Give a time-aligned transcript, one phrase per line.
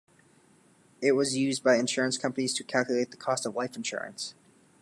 [0.99, 4.33] It was used by insurance companies to calculate the cost of life insurance.